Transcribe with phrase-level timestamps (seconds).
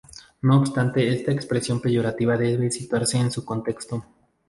[0.41, 4.03] No obstante, esta expresión peyorativa debe situarse en su contexto.